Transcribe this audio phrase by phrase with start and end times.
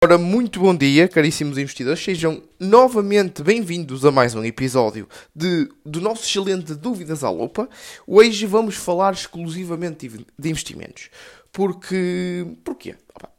[0.00, 2.00] Ora, muito bom dia, caríssimos investidores.
[2.00, 7.68] Sejam novamente bem-vindos a mais um episódio de, do nosso excelente Dúvidas à Lupa.
[8.06, 10.08] Hoje vamos falar exclusivamente
[10.38, 11.10] de investimentos.
[11.50, 12.46] Porque.
[12.62, 12.94] Porquê?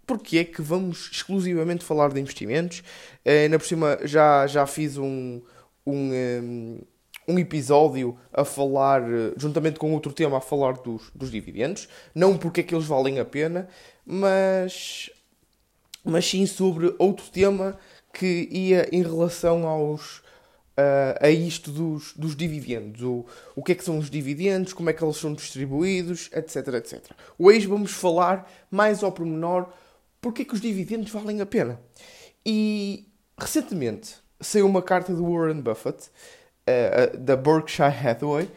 [0.06, 2.84] Porquê é que vamos exclusivamente falar de investimentos?
[3.24, 5.42] Eh, ainda por cima já, já fiz um,
[5.88, 6.82] um, um,
[7.26, 9.02] um episódio a falar,
[9.38, 11.88] juntamente com outro tema, a falar dos, dos dividendos.
[12.14, 13.70] Não porque é que eles valem a pena,
[14.06, 15.10] mas
[16.04, 17.78] mas sim sobre outro tema
[18.14, 20.18] que ia em relação aos
[20.80, 23.02] uh, a isto dos, dos dividendos.
[23.02, 26.68] O, o que é que são os dividendos, como é que eles são distribuídos, etc,
[26.76, 27.12] etc.
[27.38, 29.70] Hoje vamos falar mais ao pormenor
[30.22, 31.80] porque é que os dividendos valem a pena.
[32.46, 33.08] E
[33.38, 36.10] recentemente saiu uma carta do Warren Buffett,
[36.68, 38.50] uh, da Berkshire Hathaway,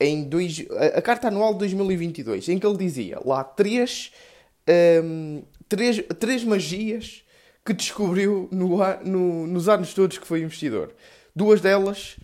[0.00, 4.12] em dois, a, a, carta anual de 2022, em que ele dizia lá três
[5.04, 7.24] um, três, três magias
[7.64, 10.94] que descobriu no, no, nos anos todos que foi investidor.
[11.34, 12.18] Duas delas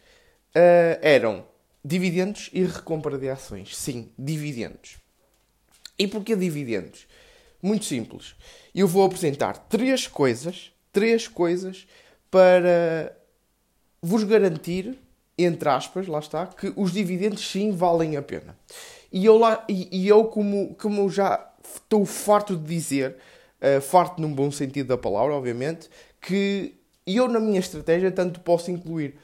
[0.54, 1.46] uh, eram
[1.82, 3.74] dividendos e recompra de ações.
[3.74, 4.98] Sim, dividendos.
[5.98, 7.06] E porquê dividendos?
[7.62, 8.34] Muito simples.
[8.74, 11.88] Eu vou apresentar três coisas, três coisas
[12.30, 13.16] para
[14.02, 14.98] vos garantir,
[15.38, 18.58] entre aspas, lá está, que os dividendos sim valem a pena.
[19.10, 23.16] E eu, lá, e, e eu como, como já estou farto de dizer,
[23.60, 25.88] uh, farto num bom sentido da palavra, obviamente,
[26.20, 26.74] que
[27.06, 29.14] eu na minha estratégia tanto posso incluir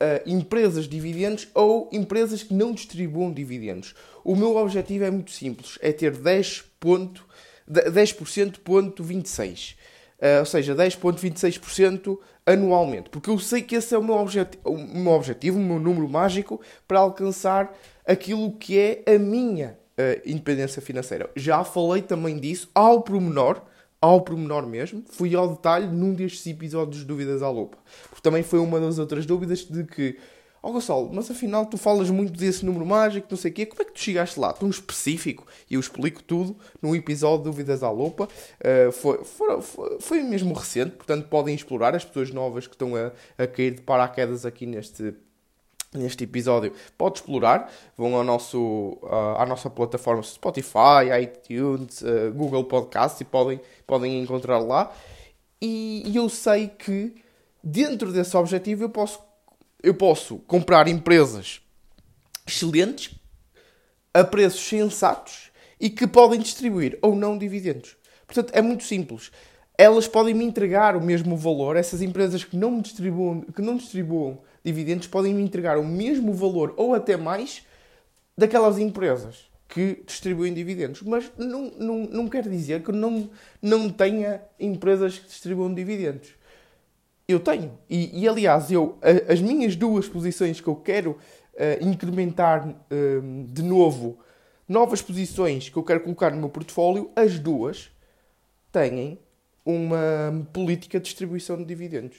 [0.00, 3.94] uh, empresas dividendos ou empresas que não distribuam dividendos.
[4.24, 7.26] O meu objetivo é muito simples, é ter 10%, ponto,
[7.68, 9.74] 10% ponto 26%.
[10.20, 14.16] Uh, ou seja, 10,26% anualmente, porque eu sei que esse é o meu,
[14.64, 17.74] o meu objetivo, o meu número mágico para alcançar
[18.06, 21.30] aquilo que é a minha uh, independência financeira.
[21.34, 23.62] Já falei também disso ao pormenor
[24.00, 27.76] ao pormenor mesmo, fui ao detalhe num destes episódios de Dúvidas à Lupa.
[28.08, 30.18] Porque também foi uma das outras dúvidas de que,
[30.62, 33.66] ó oh, Gonçalo, mas afinal tu falas muito desse número mágico, não sei o quê,
[33.66, 34.52] como é que tu chegaste lá?
[34.54, 35.46] Tão específico?
[35.68, 38.26] E eu explico tudo num episódio de Dúvidas à Lupa.
[38.60, 42.96] Uh, foi, foi, foi, foi, mesmo recente, portanto podem explorar as pessoas novas que estão
[42.96, 45.14] a, a cair de paraquedas aqui neste
[45.92, 47.72] neste episódio, pode explorar.
[47.96, 54.20] Vão ao nosso, uh, à nossa plataforma Spotify, iTunes, uh, Google Podcasts e podem, podem
[54.20, 54.92] encontrar lá.
[55.60, 57.14] E, e, eu sei que
[57.62, 59.20] dentro desse objetivo eu posso,
[59.82, 61.60] eu posso comprar empresas
[62.46, 63.14] excelentes
[64.14, 67.96] a preços sensatos e que podem distribuir ou não dividendos.
[68.26, 69.30] Portanto, é muito simples.
[69.80, 74.38] Elas podem me entregar o mesmo valor, essas empresas que não distribuam, que não distribuam
[74.62, 77.66] dividendos podem me entregar o mesmo valor ou até mais
[78.36, 81.00] daquelas empresas que distribuem dividendos.
[81.00, 83.30] Mas não, não, não quer dizer que não,
[83.62, 86.28] não tenha empresas que distribuam dividendos.
[87.26, 87.72] Eu tenho.
[87.88, 93.62] E, e aliás, eu, as minhas duas posições que eu quero uh, incrementar uh, de
[93.62, 94.18] novo,
[94.68, 97.90] novas posições que eu quero colocar no meu portfólio, as duas
[98.70, 99.18] têm
[99.64, 102.18] uma política de distribuição de dividendos.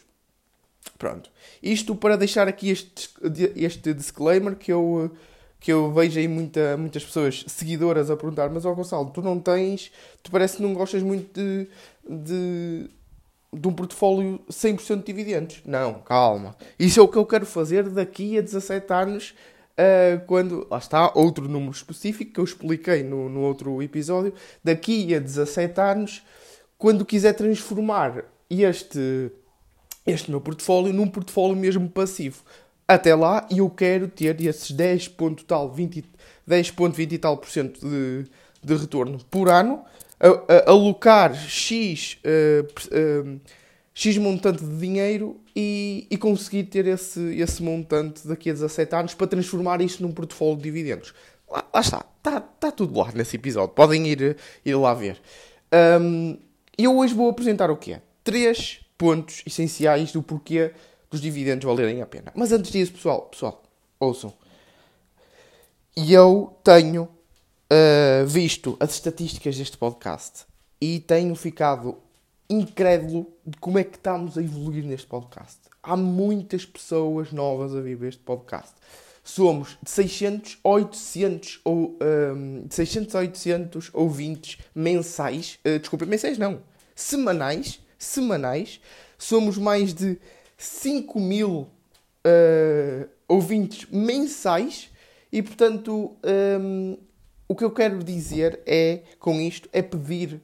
[0.97, 1.29] Pronto.
[1.61, 3.09] Isto para deixar aqui este,
[3.55, 5.11] este disclaimer que eu,
[5.59, 9.39] que eu vejo aí muita, muitas pessoas seguidoras a perguntar: Mas, ó Gonçalo, tu não
[9.39, 9.91] tens.
[10.23, 11.67] Tu parece que não gostas muito de,
[12.07, 12.89] de,
[13.53, 15.61] de um portfólio 100% de dividendos.
[15.65, 16.55] Não, calma.
[16.79, 19.35] Isso é o que eu quero fazer daqui a 17 anos.
[19.71, 20.67] Uh, quando.
[20.69, 24.33] Lá está, outro número específico que eu expliquei no, no outro episódio.
[24.63, 26.23] Daqui a 17 anos,
[26.81, 29.31] quando quiser transformar este
[30.03, 32.41] este meu portfólio num portfólio mesmo passivo.
[32.87, 36.03] Até lá, eu quero ter esses 10 ponto tal, 20,
[36.49, 38.25] 10.20 e tal por cento de,
[38.63, 39.85] de retorno por ano,
[40.19, 43.39] a, a, alocar X, uh, uh,
[43.93, 49.13] X montante de dinheiro e, e, conseguir ter esse, esse montante daqui a 17 anos
[49.13, 51.13] para transformar isto num portfólio de dividendos.
[51.47, 55.21] Lá, lá está, está tá tudo lá nesse episódio, podem ir, ir lá ver.
[56.01, 56.39] Um,
[56.77, 58.01] eu hoje vou apresentar o que é?
[58.23, 60.73] Três pontos essenciais do porquê
[61.09, 62.31] dos dividendos valerem a pena.
[62.35, 63.61] Mas antes disso, pessoal, pessoal,
[63.99, 64.33] ouçam.
[65.95, 70.45] E eu tenho uh, visto as estatísticas deste podcast
[70.79, 71.97] e tenho ficado
[72.49, 75.59] incrédulo de como é que estamos a evoluir neste podcast.
[75.83, 78.73] Há muitas pessoas novas a viver este podcast.
[79.23, 86.05] Somos de 600 a 800 ou um, de 600 a 800 ouvintes mensais, uh, desculpa,
[86.05, 86.61] mensais não,
[86.95, 88.81] semanais semanais.
[89.17, 90.17] Somos mais de
[90.57, 91.67] 5 mil
[92.25, 94.89] uh, ouvintes mensais
[95.31, 96.15] e, portanto,
[96.59, 96.97] um,
[97.47, 100.41] o que eu quero dizer é, com isto, é pedir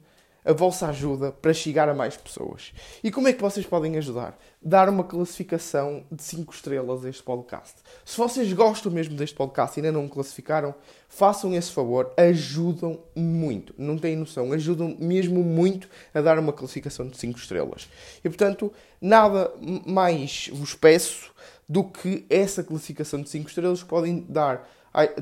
[0.48, 2.72] a vossa ajuda para chegar a mais pessoas.
[3.04, 4.38] E como é que vocês podem ajudar?
[4.62, 7.74] Dar uma classificação de 5 estrelas a este podcast.
[8.02, 10.74] Se vocês gostam mesmo deste podcast e ainda não o classificaram,
[11.06, 13.74] façam esse favor, ajudam muito.
[13.76, 17.86] Não têm noção, ajudam mesmo muito a dar uma classificação de 5 estrelas.
[18.24, 18.72] E portanto,
[19.02, 19.52] nada
[19.84, 21.30] mais vos peço
[21.68, 24.66] do que essa classificação de 5 estrelas que podem dar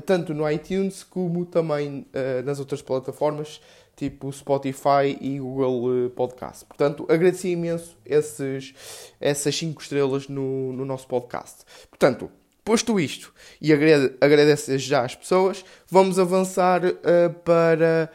[0.05, 3.61] tanto no iTunes como também uh, nas outras plataformas,
[3.97, 6.63] tipo Spotify e Google eh, Podcast.
[6.65, 8.73] Portanto, agradeci imenso esses,
[9.19, 11.65] essas 5 estrelas no, no nosso podcast.
[11.89, 12.31] Portanto,
[12.63, 18.11] posto isto e agradeço já às pessoas, vamos avançar uh, para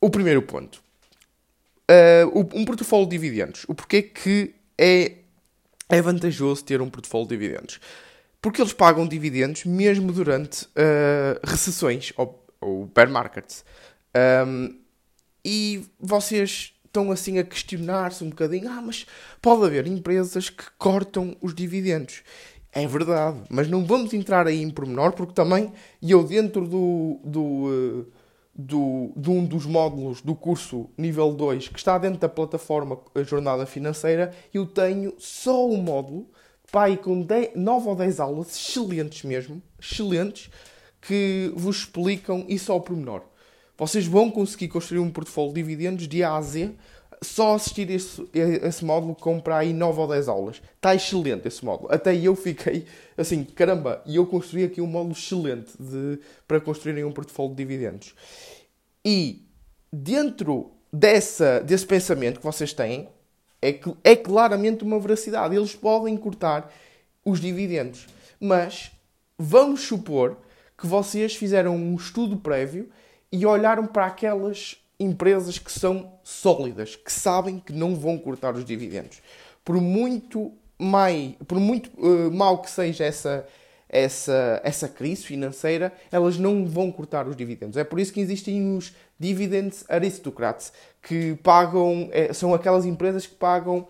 [0.00, 0.82] o primeiro ponto.
[1.90, 3.66] Uh, um portfólio de dividendos.
[3.68, 5.16] O porquê que é,
[5.88, 7.78] é vantajoso ter um portfólio de dividendos?
[8.40, 13.64] Porque eles pagam dividendos mesmo durante uh, recessões ou, ou bear markets.
[14.46, 14.79] Um,
[15.44, 19.06] e vocês estão assim a questionar-se um bocadinho: ah, mas
[19.40, 22.22] pode haver empresas que cortam os dividendos.
[22.72, 27.66] É verdade, mas não vamos entrar aí em pormenor, porque também eu, dentro do, do,
[27.68, 28.10] eh,
[28.54, 32.96] do, de um dos módulos do curso nível 2, que está dentro da plataforma
[33.26, 36.28] Jornada Financeira, eu tenho só um módulo
[36.70, 40.50] pai, com 10, 9 ou 10 aulas excelentes mesmo, excelentes,
[41.00, 43.22] que vos explicam isso ao pormenor.
[43.80, 46.74] Vocês vão conseguir construir um portfólio de dividendos de A a Z
[47.22, 50.60] só assistir esse, esse módulo comprar aí 9 ou 10 aulas.
[50.76, 51.90] Está excelente esse módulo.
[51.90, 52.84] Até eu fiquei
[53.16, 57.56] assim, caramba, e eu construí aqui um módulo excelente de, para construírem um portfólio de
[57.56, 58.14] dividendos.
[59.02, 59.46] E
[59.90, 63.08] dentro dessa, desse pensamento que vocês têm,
[63.62, 65.56] é, é claramente uma veracidade.
[65.56, 66.70] Eles podem cortar
[67.24, 68.06] os dividendos.
[68.38, 68.92] Mas
[69.38, 70.36] vamos supor
[70.76, 72.90] que vocês fizeram um estudo prévio
[73.32, 78.64] e olharam para aquelas empresas que são sólidas, que sabem que não vão cortar os
[78.64, 79.22] dividendos.
[79.64, 83.46] Por muito, mai, por muito uh, mal que seja essa,
[83.88, 87.76] essa, essa crise financeira, elas não vão cortar os dividendos.
[87.76, 90.72] É por isso que existem os dividends aristocrats,
[91.02, 93.86] que pagam, é, são aquelas empresas que pagam,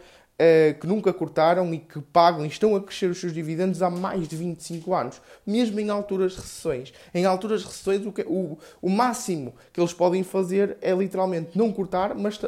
[0.80, 4.26] que nunca cortaram e que pagam e estão a crescer os seus dividendos há mais
[4.26, 6.92] de 25 anos, mesmo em alturas recessões.
[7.12, 11.70] Em alturas recessões, o, que, o, o máximo que eles podem fazer é literalmente não
[11.70, 12.40] cortar, mas,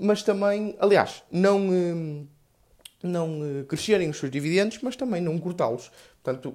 [0.00, 1.58] mas também, aliás, não.
[1.58, 2.26] Hum,
[3.02, 5.90] não uh, crescerem os seus dividendos, mas também não cortá-los.
[6.22, 6.54] Portanto,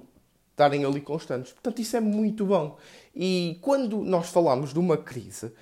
[0.50, 1.52] estarem ali constantes.
[1.52, 2.76] Portanto, isso é muito bom.
[3.14, 5.52] E quando nós falamos de uma crise,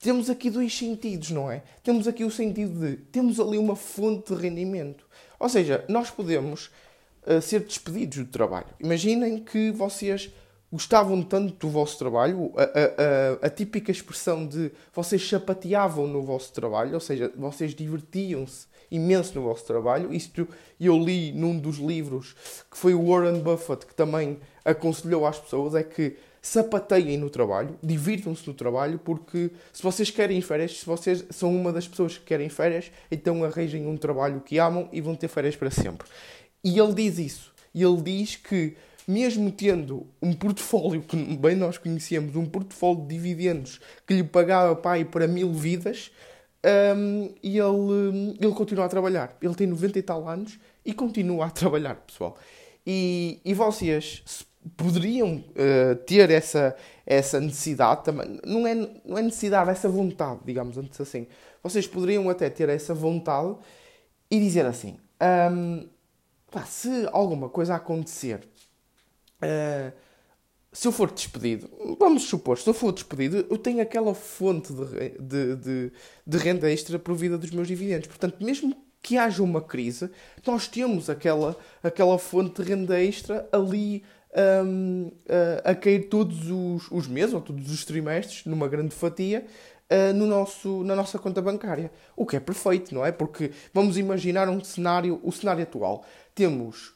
[0.00, 1.62] temos aqui dois sentidos, não é?
[1.82, 5.06] Temos aqui o sentido de temos ali uma fonte de rendimento.
[5.38, 6.70] Ou seja, nós podemos
[7.26, 8.68] uh, ser despedidos do trabalho.
[8.80, 10.30] Imaginem que vocês
[10.72, 16.22] gostavam tanto do vosso trabalho, a, a, a, a típica expressão de vocês chapateavam no
[16.22, 20.12] vosso trabalho, ou seja, vocês divertiam-se imenso no vosso trabalho.
[20.12, 20.48] Isto
[20.80, 22.34] eu li num dos livros
[22.70, 27.78] que foi o Warren Buffett que também aconselhou às pessoas é que sapateiem no trabalho,
[27.82, 32.24] divirtam-se no trabalho, porque se vocês querem férias, se vocês são uma das pessoas que
[32.24, 36.06] querem férias, então arranjem um trabalho que amam e vão ter férias para sempre.
[36.64, 37.52] E ele diz isso.
[37.74, 38.76] E ele diz que
[39.06, 44.76] mesmo tendo um portfólio que bem nós conhecemos, um portfólio de dividendos que lhe pagava
[44.76, 46.10] pai para mil vidas,
[46.96, 49.36] um, ele, ele continua a trabalhar.
[49.42, 52.36] Ele tem 90 e tal anos e continua a trabalhar, pessoal.
[52.86, 54.22] E, e vocês
[54.76, 56.76] poderiam uh, ter essa,
[57.06, 58.38] essa necessidade também.
[58.44, 61.26] Não é, não é necessidade, é essa vontade, digamos antes assim.
[61.62, 63.56] Vocês poderiam até ter essa vontade
[64.30, 64.98] e dizer assim:
[65.52, 65.88] um,
[66.50, 68.46] pá, se alguma coisa acontecer.
[69.42, 69.92] Uh,
[70.72, 75.18] se eu for despedido, vamos supor, se eu for despedido, eu tenho aquela fonte de,
[75.18, 75.92] de, de,
[76.24, 78.06] de renda extra provida dos meus dividendos.
[78.06, 80.10] Portanto, mesmo que haja uma crise,
[80.46, 84.04] nós temos aquela, aquela fonte de renda extra ali
[84.64, 85.10] um,
[85.64, 89.44] a, a cair todos os, os meses ou todos os trimestres, numa grande fatia,
[89.90, 91.90] uh, no nosso, na nossa conta bancária.
[92.16, 93.12] O que é perfeito, não é?
[93.12, 96.04] Porque vamos imaginar um cenário, o cenário atual.
[96.34, 96.94] Temos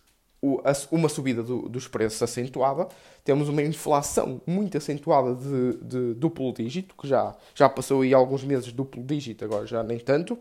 [0.91, 2.87] uma subida do, dos preços acentuada,
[3.25, 8.45] temos uma inflação muito acentuada de, de, duplo dígito, que já, já passou aí alguns
[8.45, 10.39] meses duplo dígito, agora já nem tanto,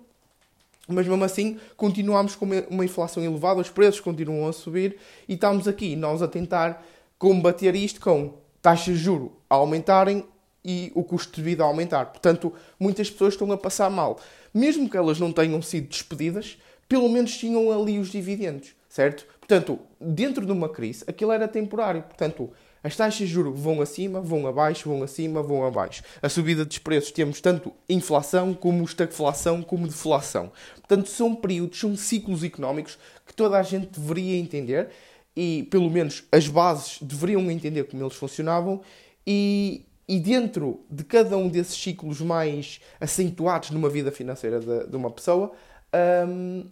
[0.87, 4.97] mas mesmo assim continuamos com uma, inflação elevada, os preços continuam a subir
[5.27, 6.85] e estamos aqui nós a tentar
[7.17, 10.25] combater isto com taxas de juro a aumentarem
[10.63, 12.07] e o custo de vida a aumentar.
[12.07, 14.19] Portanto, muitas pessoas estão a passar mal.
[14.53, 19.25] Mesmo que elas não tenham sido despedidas, pelo menos tinham ali os dividendos, certo?
[19.39, 22.03] Portanto, dentro de uma crise, aquilo era temporário.
[22.03, 22.49] Portanto,
[22.83, 26.03] As taxas de juros vão acima, vão abaixo, vão acima, vão abaixo.
[26.21, 30.51] A subida dos preços temos tanto inflação como estagflação como deflação.
[30.75, 34.89] Portanto, são períodos, são ciclos económicos que toda a gente deveria entender
[35.33, 38.81] e, pelo menos, as bases deveriam entender como eles funcionavam
[39.25, 44.95] e, e dentro de cada um desses ciclos mais acentuados numa vida financeira de, de
[44.95, 45.53] uma pessoa,
[46.27, 46.65] hum,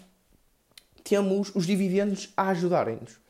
[1.03, 3.20] temos os dividendos a ajudarem-nos.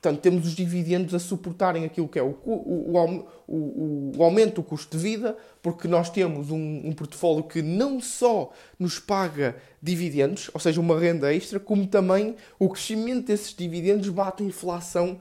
[0.00, 4.62] Portanto, temos os dividendos a suportarem aquilo que é o, o, o, o aumento do
[4.62, 10.50] custo de vida, porque nós temos um, um, portfólio que não só nos paga dividendos,
[10.54, 15.20] ou seja, uma renda extra, como também o crescimento desses dividendos bate a inflação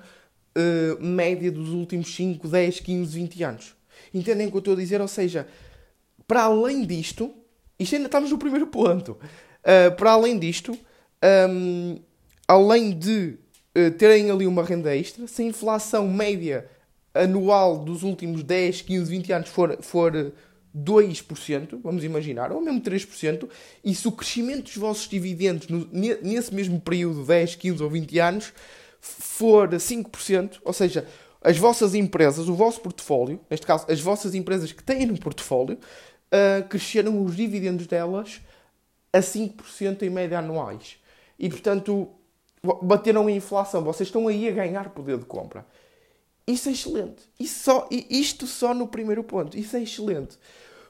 [0.58, 3.76] uh, média dos últimos 5, 10, 15, 20 anos.
[4.14, 5.02] Entendem o que eu estou a dizer?
[5.02, 5.46] Ou seja,
[6.26, 7.34] para além disto,
[7.78, 10.72] isto ainda estamos no primeiro ponto, uh, para além disto,
[11.50, 12.00] um,
[12.48, 13.38] além de
[13.98, 16.70] terem ali uma renda extra, se a inflação média
[17.14, 20.34] anual dos últimos 10, 15, 20 anos for, for
[20.76, 23.50] 2%, vamos imaginar, ou mesmo 3%,
[23.84, 28.20] e se o crescimento dos vossos dividendos no, nesse mesmo período, 10, 15 ou 20
[28.20, 28.54] anos,
[29.02, 31.08] for 5%, ou seja,
[31.42, 35.78] as vossas empresas, o vosso portfólio, neste caso, as vossas empresas que têm no portfólio,
[35.78, 38.42] uh, cresceram os dividendos delas
[39.12, 40.98] a 5% em média anuais.
[41.38, 42.10] E, portanto,
[42.82, 43.84] bateram a inflação.
[43.84, 45.66] Vocês estão aí a ganhar poder de compra.
[46.46, 47.22] Isso é excelente.
[47.40, 49.58] Isso só, isto só no primeiro ponto.
[49.58, 50.38] Isso é excelente.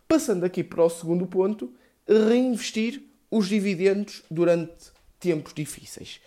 [0.07, 1.73] Passando aqui para o segundo ponto,
[2.07, 6.19] reinvestir os dividendos durante tempos difíceis.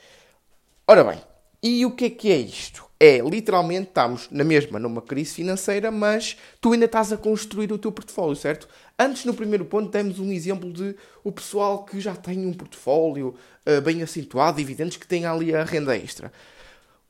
[0.87, 1.21] Ora bem,
[1.63, 2.85] e o que é que é isto?
[2.99, 7.79] É, literalmente, estamos na mesma numa crise financeira, mas tu ainda estás a construir o
[7.79, 8.69] teu portfólio, certo?
[8.99, 13.35] Antes, no primeiro ponto, demos um exemplo de o pessoal que já tem um portfólio
[13.67, 16.33] uh, bem acentuado, dividendos, que tem ali a renda extra.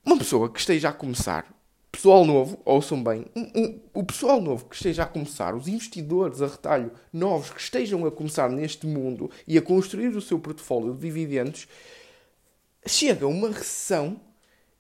[0.05, 1.47] Uma pessoa que esteja a começar,
[1.91, 6.41] pessoal novo, ouçam bem, um, um, o pessoal novo que esteja a começar, os investidores
[6.41, 10.95] a retalho novos que estejam a começar neste mundo e a construir o seu portfólio
[10.95, 11.69] de dividendos,
[12.87, 14.19] chega uma recessão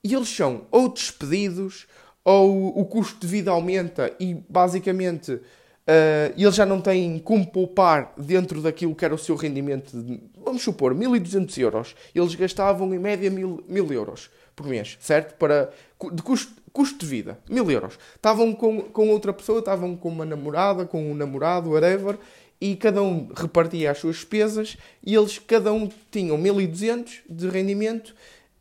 [0.04, 1.86] e eles são ou despedidos
[2.24, 5.40] ou o custo de vida aumenta e basicamente
[5.82, 10.20] Uh, eles já não têm como poupar dentro daquilo que era o seu rendimento de,
[10.36, 11.96] vamos supor, 1200 euros.
[12.14, 15.34] Eles gastavam em média 1000, 1000 euros por mês, certo?
[15.34, 15.72] Para,
[16.12, 17.98] de custo, custo de vida, 1000 euros.
[18.14, 22.16] Estavam com, com outra pessoa, estavam com uma namorada, com um namorado, whatever,
[22.60, 28.14] e cada um repartia as suas despesas e eles, cada um, tinham 1200 de rendimento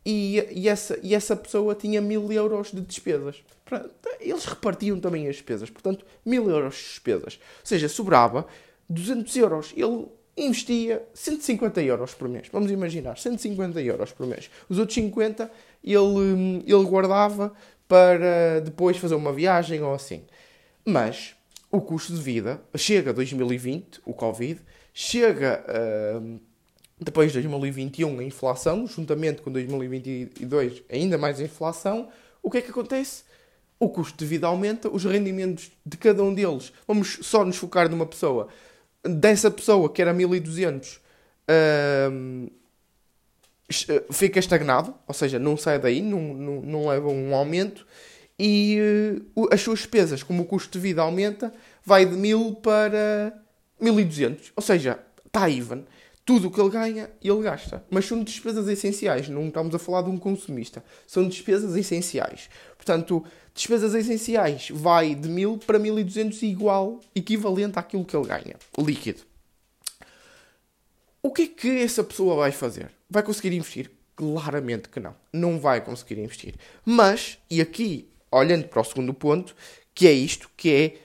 [0.04, 3.42] e, e, essa, e essa pessoa tinha 1000 euros de despesas.
[4.20, 7.34] Eles repartiam também as despesas, portanto, 1000 euros de despesas.
[7.60, 8.46] Ou seja, sobrava
[8.88, 9.72] 200 euros.
[9.76, 10.06] Ele
[10.36, 12.48] investia 150 euros por mês.
[12.52, 14.50] Vamos imaginar, 150 euros por mês.
[14.68, 15.50] Os outros 50
[15.84, 17.52] ele, ele guardava
[17.86, 20.24] para depois fazer uma viagem ou assim.
[20.84, 21.34] Mas
[21.70, 24.60] o custo de vida chega 2020, o Covid,
[24.92, 26.40] chega uh,
[27.04, 32.08] depois de 2021 a inflação, juntamente com 2022 ainda mais a inflação.
[32.42, 33.24] O que é que acontece?
[33.82, 37.88] o custo de vida aumenta, os rendimentos de cada um deles, vamos só nos focar
[37.88, 38.46] numa pessoa,
[39.02, 41.00] dessa pessoa que era 1200,
[41.50, 42.52] uh,
[44.12, 47.84] fica estagnado, ou seja, não sai daí, não, não, não leva um aumento,
[48.38, 48.78] e
[49.34, 51.52] uh, as suas despesas, como o custo de vida aumenta,
[51.84, 53.36] vai de 1000 para
[53.80, 55.82] 1200, ou seja, está even.
[56.24, 57.84] Tudo o que ele ganha, ele gasta.
[57.90, 60.84] Mas são despesas essenciais, não estamos a falar de um consumista.
[61.06, 62.48] São despesas essenciais.
[62.76, 69.22] Portanto, despesas essenciais vai de 1000 para 1200 igual, equivalente àquilo que ele ganha, líquido.
[71.22, 72.90] O que é que essa pessoa vai fazer?
[73.08, 73.90] Vai conseguir investir?
[74.14, 75.14] Claramente que não.
[75.32, 76.54] Não vai conseguir investir.
[76.84, 79.54] Mas, e aqui, olhando para o segundo ponto,
[79.94, 80.96] que é isto, que é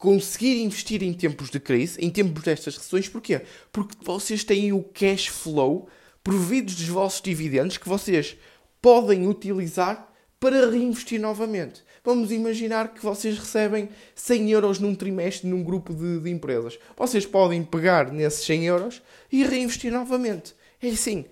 [0.00, 3.42] conseguir investir em tempos de crise, em tempos destas recessões, porquê?
[3.70, 5.90] Porque vocês têm o cash flow
[6.24, 8.34] providos dos vossos dividendos que vocês
[8.80, 11.84] podem utilizar para reinvestir novamente.
[12.02, 16.78] Vamos imaginar que vocês recebem 100 euros num trimestre num grupo de, de empresas.
[16.96, 20.54] Vocês podem pegar nesses 100 euros e reinvestir novamente.
[20.82, 21.26] É assim.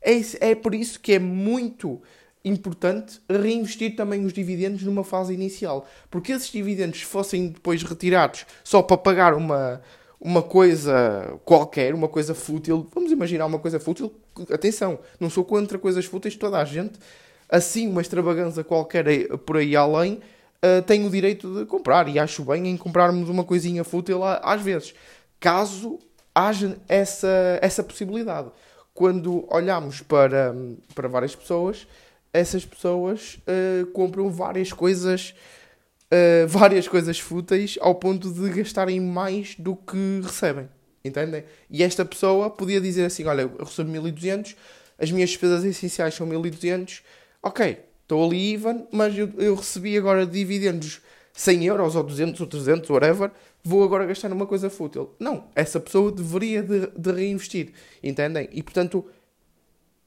[0.00, 2.00] É, é por isso que é muito
[2.44, 5.86] importante reinvestir também os dividendos numa fase inicial.
[6.10, 9.80] Porque esses dividendos fossem depois retirados só para pagar uma,
[10.20, 14.12] uma coisa qualquer, uma coisa fútil, vamos imaginar uma coisa fútil,
[14.52, 16.98] atenção, não sou contra coisas fúteis, toda a gente
[17.48, 20.20] assim uma extravagância qualquer por aí além,
[20.62, 22.08] uh, tem o direito de comprar.
[22.08, 24.94] E acho bem em comprarmos uma coisinha fútil às vezes.
[25.40, 25.98] Caso
[26.34, 28.50] haja essa, essa possibilidade.
[28.92, 30.54] Quando olhamos para,
[30.94, 31.86] para várias pessoas,
[32.32, 35.34] essas pessoas uh, compram várias coisas
[36.12, 40.68] uh, várias coisas fúteis ao ponto de gastarem mais do que recebem.
[41.04, 41.44] Entendem?
[41.70, 44.56] E esta pessoa podia dizer assim: Olha, eu recebo 1200,
[44.98, 47.02] as minhas despesas essenciais são 1200,
[47.42, 51.00] ok, estou ali even, mas eu, eu recebi agora dividendos
[51.32, 53.30] 100 euros ou 200 ou 300, whatever,
[53.62, 55.14] vou agora gastar numa coisa fútil.
[55.20, 58.48] Não, essa pessoa deveria de, de reinvestir, entendem?
[58.52, 59.06] E portanto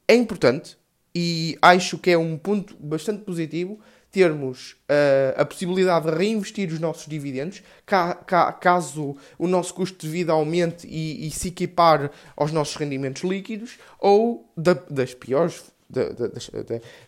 [0.08, 0.78] é importante
[1.14, 3.80] e acho que é um ponto bastante positivo
[4.12, 10.06] termos uh, a possibilidade de reinvestir os nossos dividendos, ca, ca, caso o nosso custo
[10.06, 15.64] de vida aumente e, e se equipar aos nossos rendimentos líquidos, ou da, das piores,
[15.90, 16.52] da, das,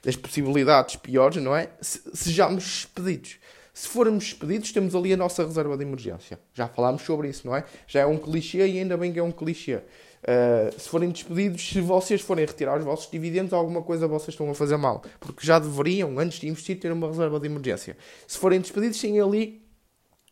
[0.02, 1.70] das, possibilidades piores, não é?
[1.82, 3.38] Se, sejamos expedidos.
[3.74, 6.40] Se formos expedidos, temos ali a nossa reserva de emergência.
[6.54, 7.66] Já falámos sobre isso, não é?
[7.88, 9.82] Já é um clichê e ainda bem que é um clichê.
[10.24, 14.50] Uh, se forem despedidos, se vocês forem retirar os vossos dividendos, alguma coisa vocês estão
[14.50, 15.03] a fazer mal.
[15.20, 17.98] Porque já deveriam, antes de investir, ter uma reserva de emergência.
[18.25, 19.62] Se forem despedidos, têm ali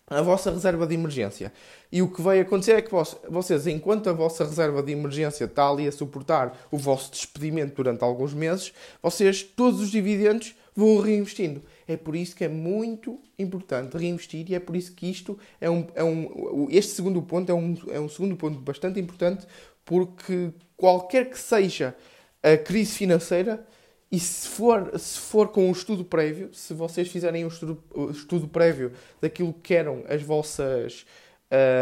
[0.07, 1.53] a vossa reserva de emergência.
[1.91, 2.91] E o que vai acontecer é que
[3.29, 8.03] vocês, enquanto a vossa reserva de emergência está ali a suportar o vosso despedimento durante
[8.03, 11.61] alguns meses, vocês, todos os dividendos, vão reinvestindo.
[11.91, 15.69] É por isso que é muito importante reinvestir e é por isso que isto é
[15.69, 19.45] um, é um este segundo ponto é um, é um segundo ponto bastante importante
[19.85, 21.95] porque qualquer que seja
[22.43, 23.65] a crise financeira,
[24.11, 27.81] e se for, se for com um estudo prévio, se vocês fizerem um estudo,
[28.11, 31.05] estudo prévio daquilo que eram as vossas,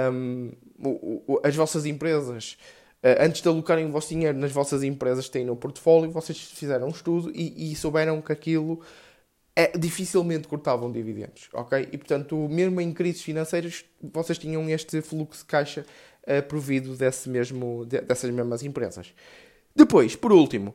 [0.05, 0.51] um,
[1.43, 2.57] as vossas empresas,
[3.03, 6.37] uh, antes de alocarem o vosso dinheiro nas vossas empresas que têm no portfólio, vocês
[6.39, 8.81] fizeram um estudo e, e souberam que aquilo
[9.59, 11.89] é, dificilmente cortavam dividendos, ok?
[11.91, 15.85] E portanto, mesmo em crises financeiras, vocês tinham este fluxo de caixa
[16.23, 19.13] uh, provido desse mesmo, de, dessas mesmas empresas.
[19.75, 20.73] Depois, por último,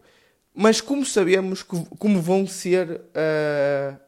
[0.52, 3.98] mas como sabemos que, como vão ser uh,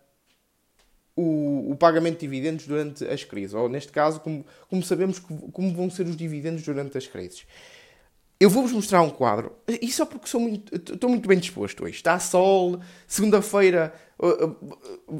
[1.16, 3.54] o, o, pagamento de dividendos durante as crises?
[3.54, 7.46] Ou, neste caso, como, como sabemos que, como vão ser os dividendos durante as crises?
[8.38, 11.94] Eu vou-vos mostrar um quadro, e só porque sou muito, estou muito bem disposto hoje.
[11.94, 13.94] Está sol, segunda-feira.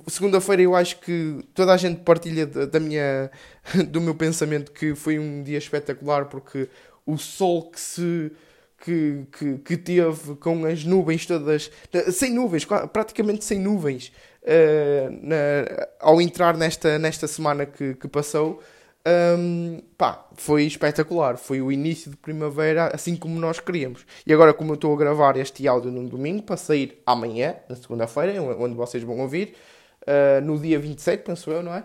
[0.07, 3.31] Segunda-feira eu acho que toda a gente partilha da minha,
[3.89, 6.69] do meu pensamento que foi um dia espetacular porque
[7.05, 8.33] o sol que se
[8.79, 11.71] que, que, que teve com as nuvens todas,
[12.13, 18.63] sem nuvens, praticamente sem nuvens, uh, na, ao entrar nesta, nesta semana que, que passou,
[19.07, 21.37] um, pá, foi espetacular.
[21.37, 24.05] Foi o início de primavera, assim como nós queríamos.
[24.27, 27.77] E agora, como eu estou a gravar este áudio num domingo, para sair amanhã, na
[27.77, 29.55] segunda-feira, onde vocês vão ouvir,
[30.03, 31.85] uh, no dia 27, penso eu, não é?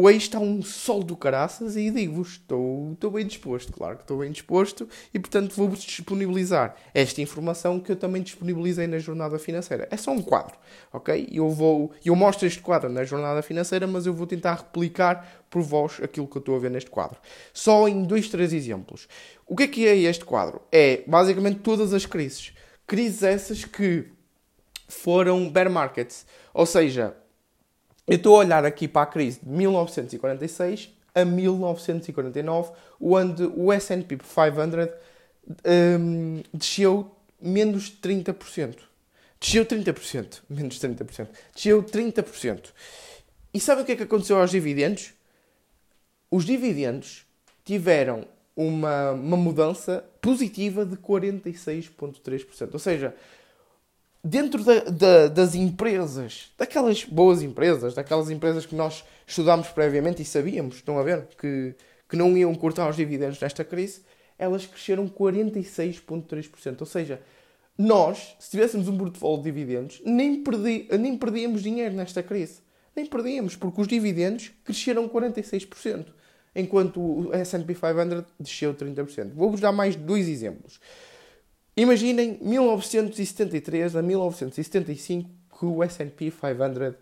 [0.00, 4.18] Hoje está um sol do caraças e digo-vos, estou, estou bem disposto, claro que estou
[4.18, 9.88] bem disposto e portanto vou-vos disponibilizar esta informação que eu também disponibilizei na jornada financeira.
[9.90, 10.56] É só um quadro,
[10.92, 11.28] ok?
[11.32, 15.62] Eu vou, eu mostro este quadro na jornada financeira, mas eu vou tentar replicar por
[15.62, 17.18] vós aquilo que eu estou a ver neste quadro.
[17.52, 19.08] Só em dois, três exemplos.
[19.48, 20.62] O que é que é este quadro?
[20.70, 22.52] É basicamente todas as crises.
[22.86, 24.06] Crises essas que
[24.86, 27.16] foram bear markets, ou seja,
[28.08, 34.16] eu estou a olhar aqui para a crise de 1946 a 1949, onde o S&P
[34.16, 34.90] 500
[36.00, 38.76] um, desceu menos de 30%.
[39.38, 40.40] Desceu 30%.
[40.48, 41.28] Menos de 30%.
[41.54, 42.72] Desceu 30%.
[43.52, 45.12] E sabe o que é que aconteceu aos dividendos?
[46.30, 47.26] Os dividendos
[47.64, 52.70] tiveram uma, uma mudança positiva de 46,3%.
[52.72, 53.14] Ou seja,
[54.22, 60.24] dentro da, da, das empresas, daquelas boas empresas, daquelas empresas que nós estudámos previamente e
[60.24, 61.74] sabíamos, estão a ver, que,
[62.08, 64.02] que não iam cortar os dividendos nesta crise,
[64.38, 66.80] elas cresceram 46,3%.
[66.80, 67.20] Ou seja,
[67.76, 72.60] nós, se tivéssemos um portfólio de dividendos, nem, perdi, nem perdíamos dinheiro nesta crise.
[72.94, 76.06] Nem perdíamos, porque os dividendos cresceram 46%,
[76.56, 79.32] enquanto o S&P 500 desceu 30%.
[79.34, 80.80] Vou-vos dar mais dois exemplos.
[81.78, 86.96] Imaginem 1973 a 1975 que o S&P 500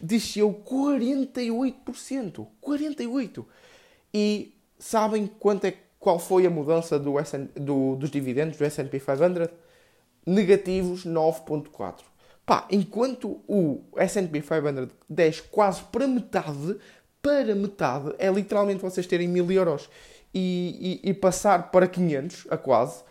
[0.00, 3.44] desceu 48%, 48.
[4.14, 7.14] E sabem quanto é qual foi a mudança do,
[7.56, 9.48] do dos dividendos do S&P 500?
[10.24, 12.02] Negativos 9.4.
[12.46, 16.76] Pá, enquanto o S&P 500 desce quase para metade,
[17.20, 19.90] para metade, é literalmente vocês terem 1000 euros
[20.32, 23.02] e, e, e passar para 500, a quase,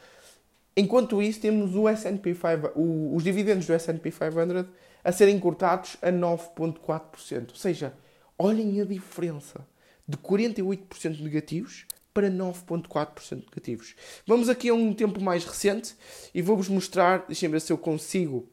[0.75, 4.65] Enquanto isso, temos o S&P 500, o, os dividendos do S&P 500
[5.03, 7.49] a serem cortados a 9,4%.
[7.49, 7.93] Ou seja,
[8.37, 9.65] olhem a diferença
[10.07, 13.95] de 48% negativos para 9,4% negativos.
[14.25, 15.95] Vamos aqui a um tempo mais recente
[16.33, 18.47] e vou-vos mostrar, deixem-me ver se eu consigo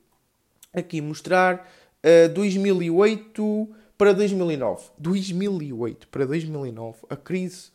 [0.73, 1.71] aqui mostrar,
[2.05, 4.91] uh, 2008 para 2009.
[4.99, 7.71] 2008 para 2009, a crise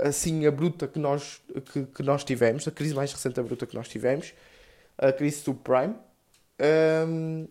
[0.00, 1.40] assim abrupta que nós,
[1.72, 4.32] que, que nós tivemos, a crise mais recente abrupta que nós tivemos,
[4.96, 5.94] a crise subprime,
[7.08, 7.46] um,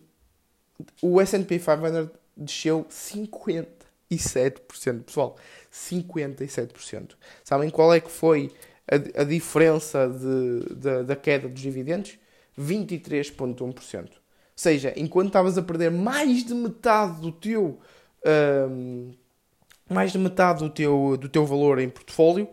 [1.02, 3.66] o S&P 500 desceu 57%,
[5.04, 5.36] pessoal.
[5.72, 7.12] 57%.
[7.42, 8.52] Sabem qual é que foi
[8.86, 12.18] a, a diferença de, de, da queda dos dividendos?
[12.58, 14.04] 23,1%.
[14.04, 14.10] Ou
[14.54, 17.78] seja, enquanto estavas a perder mais de metade do teu
[18.70, 19.12] um,
[19.88, 22.48] mais de metade do teu, do teu valor em portfólio,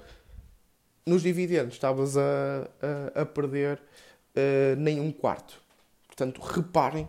[1.06, 2.68] nos dividendos estavas a,
[3.16, 5.62] a, a perder uh, nem um quarto.
[6.08, 7.08] Portanto, reparem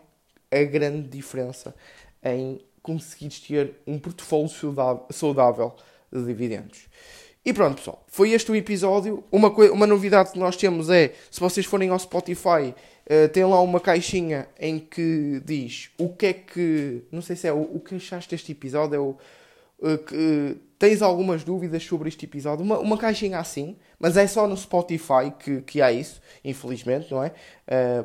[0.51, 1.75] a grande diferença
[2.23, 4.51] em conseguires ter um portfólio
[5.11, 5.75] saudável
[6.13, 6.89] de dividendos.
[7.45, 9.23] E pronto, pessoal, foi este o episódio.
[9.31, 12.75] Uma, uma novidade que nós temos é, se vocês forem ao Spotify,
[13.09, 17.05] uh, tem lá uma caixinha em que diz o que é que.
[17.11, 19.17] Não sei se é o, o que achaste deste episódio, é o.
[19.79, 22.65] Uh, que, uh, tens algumas dúvidas sobre este episódio?
[22.65, 27.23] Uma, uma caixinha assim, mas é só no Spotify que, que há isso, infelizmente, não
[27.23, 27.33] é?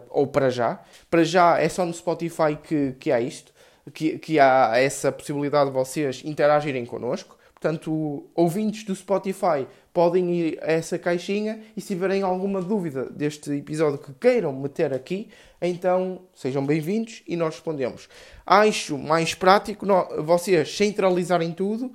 [0.09, 0.81] ou para já.
[1.09, 3.51] Para já é só no Spotify que, que há isto,
[3.93, 7.37] que, que há essa possibilidade de vocês interagirem connosco.
[7.61, 13.51] Portanto, ouvintes do Spotify podem ir a essa caixinha e se tiverem alguma dúvida deste
[13.51, 15.29] episódio que queiram meter aqui,
[15.61, 18.09] então sejam bem-vindos e nós respondemos.
[18.47, 19.85] Acho mais prático
[20.23, 21.91] vocês centralizarem tudo,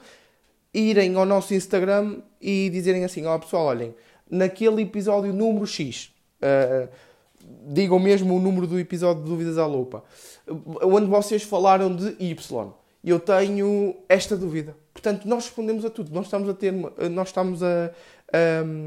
[0.72, 3.92] irem ao nosso Instagram e dizerem assim: Ó oh, pessoal, olhem,
[4.30, 6.88] naquele episódio número X, uh,
[7.66, 10.04] digam mesmo o número do episódio de Dúvidas à Lupa,
[10.80, 12.72] onde vocês falaram de Y.
[13.02, 16.12] Eu tenho esta dúvida Portanto, nós respondemos a tudo.
[16.12, 17.92] Nós estamos a ter, nós estamos a,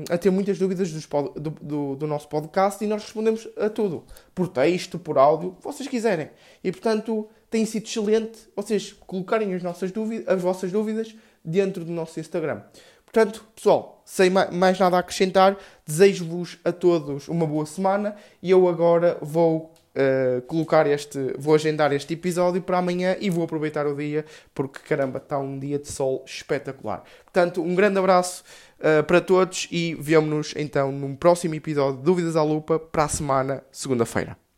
[0.10, 4.04] a, a ter muitas dúvidas do, do, do, nosso podcast e nós respondemos a tudo.
[4.36, 6.30] Por texto, por áudio, vocês quiserem.
[6.62, 11.92] E, portanto, tem sido excelente vocês colocarem as, nossas dúvidas, as vossas dúvidas dentro do
[11.94, 12.64] nosso Instagram.
[13.06, 18.68] Portanto, pessoal, sem mais nada a acrescentar, desejo-vos a todos uma boa semana e eu
[18.68, 23.96] agora vou uh, colocar este, vou agendar este episódio para amanhã e vou aproveitar o
[23.96, 27.04] dia porque caramba, está um dia de sol espetacular.
[27.26, 28.44] Portanto, um grande abraço
[28.80, 33.10] uh, para todos e vemo-nos então num próximo episódio de Dúvidas à Lupa para a
[33.10, 34.49] semana, segunda-feira.